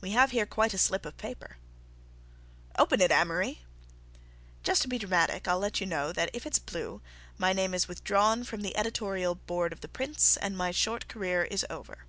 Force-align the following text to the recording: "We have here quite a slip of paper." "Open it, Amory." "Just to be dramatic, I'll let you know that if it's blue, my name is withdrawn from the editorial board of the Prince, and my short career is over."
"We 0.00 0.10
have 0.10 0.32
here 0.32 0.44
quite 0.44 0.74
a 0.74 0.76
slip 0.78 1.06
of 1.06 1.16
paper." 1.18 1.58
"Open 2.76 3.00
it, 3.00 3.12
Amory." 3.12 3.60
"Just 4.64 4.82
to 4.82 4.88
be 4.88 4.98
dramatic, 4.98 5.46
I'll 5.46 5.60
let 5.60 5.80
you 5.80 5.86
know 5.86 6.12
that 6.12 6.30
if 6.32 6.44
it's 6.46 6.58
blue, 6.58 7.00
my 7.38 7.52
name 7.52 7.72
is 7.72 7.86
withdrawn 7.86 8.42
from 8.42 8.62
the 8.62 8.76
editorial 8.76 9.36
board 9.36 9.72
of 9.72 9.82
the 9.82 9.88
Prince, 9.88 10.36
and 10.36 10.56
my 10.56 10.72
short 10.72 11.06
career 11.06 11.44
is 11.44 11.64
over." 11.70 12.06